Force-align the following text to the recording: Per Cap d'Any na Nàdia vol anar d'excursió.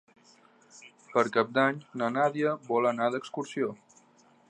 Per 1.11 1.23
Cap 1.35 1.53
d'Any 1.59 1.79
na 2.03 2.09
Nàdia 2.17 2.57
vol 2.73 2.93
anar 2.93 3.15
d'excursió. 3.19 3.73